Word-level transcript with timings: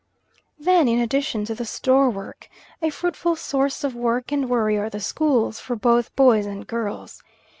Then 0.57 0.87
in 0.87 0.97
addition 0.99 1.45
to 1.45 1.53
the 1.53 1.63
store 1.63 2.09
work, 2.09 2.49
a 2.81 2.89
fruitful 2.89 3.35
source 3.35 3.83
of 3.83 3.93
work 3.93 4.31
and 4.31 4.49
worry 4.49 4.75
are 4.75 4.89
the 4.89 4.99
schools, 4.99 5.59
for 5.59 5.75
both 5.75 6.15
boys 6.15 6.47
and 6.47 6.65
girls. 6.65 7.21